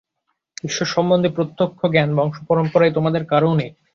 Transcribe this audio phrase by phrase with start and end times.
[0.63, 3.71] ঈশ্বর-সম্বন্ধে প্রত্যক্ষ জ্ঞান বংশ পরম্পরায় তোমাদের কারও নেই।